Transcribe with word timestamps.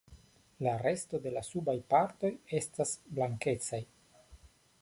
La 0.67 0.71
resto 0.79 1.19
de 1.25 1.33
la 1.35 1.43
subaj 1.51 1.77
partoj 1.95 2.33
estas 2.63 2.97
blankecaj. 3.19 3.83